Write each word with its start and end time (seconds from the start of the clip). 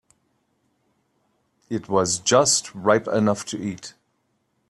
It 1.69 1.87
was 1.87 2.17
just 2.17 2.73
ripe 2.73 3.07
enough 3.07 3.45
to 3.45 3.57
eat. 3.61 3.93